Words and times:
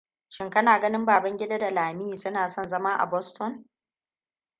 Shin 0.29 0.49
kana 0.49 0.79
ganin 0.79 1.05
Babangida 1.05 1.57
da 1.59 1.71
Lami 1.71 2.17
suna 2.17 2.49
son 2.49 2.67
zama 2.69 2.95
a 2.97 3.05
Boston? 3.05 3.65